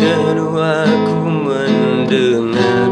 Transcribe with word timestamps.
Jenuh 0.00 0.56
aku 0.56 1.28
mendengar 1.28 2.88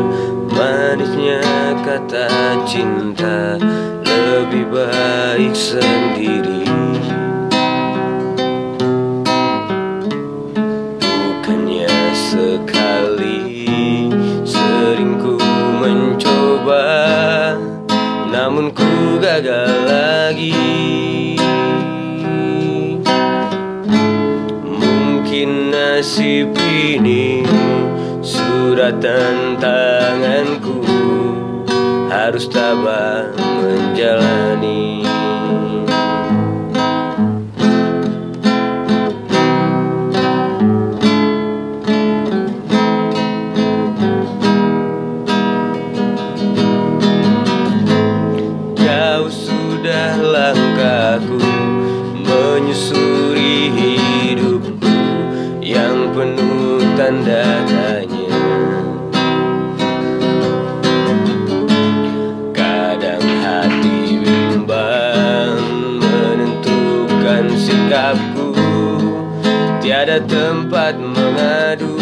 Manisnya 0.52 1.40
kata 1.80 2.28
cinta. 2.68 3.56
Lebih 4.04 4.68
baik 4.68 5.56
sendiri. 5.56 6.68
Bukannya 11.00 11.96
sekali 12.12 13.72
Sering 14.44 15.16
ku 15.16 15.40
mencoba 15.80 16.84
Namun 18.28 18.68
ku 18.76 19.16
gagal 19.16 19.72
lagi. 19.88 21.07
Nasib 25.98 26.54
ini 26.62 27.42
Surat 28.22 29.02
tantanganku. 29.02 30.78
Harus 32.06 32.46
tabah 32.46 33.34
menjalani. 33.34 35.02
Jauh 48.78 49.30
sudah 49.34 50.14
langkahku 50.22 51.42
Menyusuri 52.22 53.17
tempat 70.28 70.94
mengadu. 71.00 71.96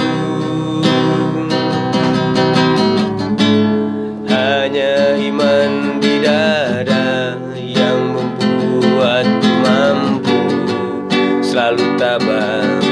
Hanya 4.26 5.14
iman 5.14 6.02
di 6.02 6.18
dada 6.18 7.38
yang 7.54 8.18
membuatku 8.18 9.50
mampu 9.62 10.38
Selalu 11.40 11.86
tabah 11.96 12.85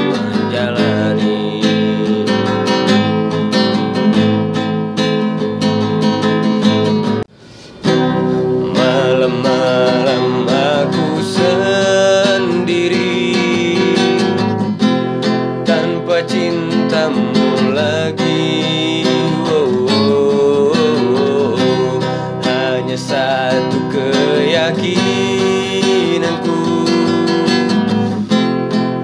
Hanya 22.95 23.11
satu 23.11 23.91
keyakinanku. 23.91 24.87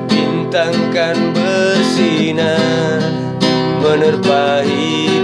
Bintang 0.08 0.96
kan 0.96 1.20
bersinar 1.36 3.04
Menerpa 3.84 4.64
hidupku 4.64 5.21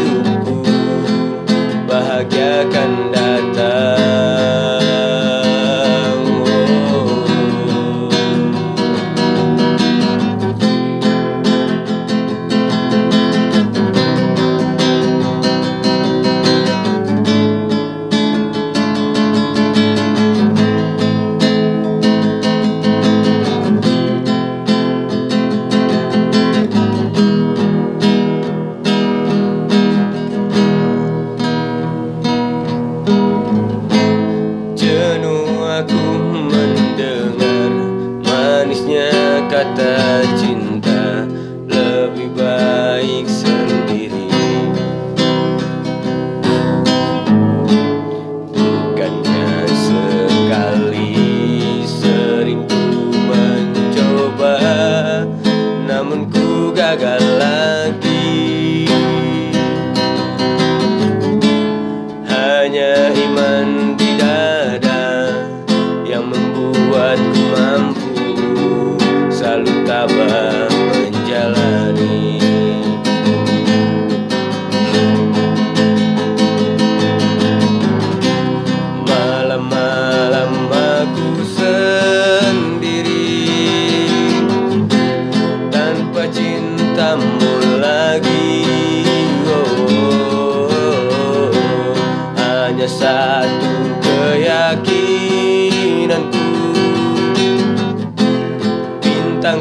Jenuh 34.77 35.65
aku 35.65 36.05
mendengar 36.53 37.73
manisnya 38.21 39.09
kata 39.49 40.21
cinta. 40.37 41.25
Lebih 41.65 42.29
baik 42.37 43.25
sendiri. 43.25 44.29
Bukannya 48.53 49.49
sekali 49.73 51.17
sering 51.89 52.69
ku 52.69 53.09
mencoba 53.25 54.61
Namun 55.89 56.29
ku 56.29 56.69
gagal 56.69 57.25
lagi? 57.41 58.85
Hanya 62.29 63.06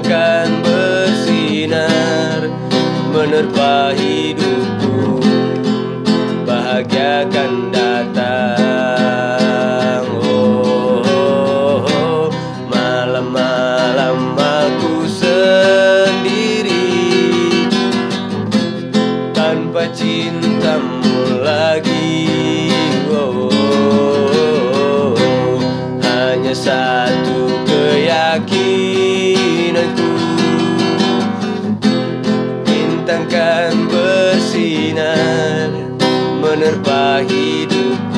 Bintang 0.07 0.63
kan 0.63 0.63
bersinar 0.63 2.47
Menerpa 3.11 3.91
hidupku 3.91 5.19
Bahagia 6.47 7.27
kan 7.27 7.75
datang 7.75 8.47
oh, 10.07 11.03
oh, 11.03 11.83
oh. 11.91 12.31
Malam-malam 12.71 14.39
aku 14.39 15.11
sendiri 15.11 16.87
Tanpa 19.35 19.91
cintamu 19.91 21.43
lagi 21.43 22.71
oh. 23.11 23.51
Hanya 25.99 26.55
satu 26.55 27.51
keyakinanku 27.67 28.96
barrido 37.17 38.16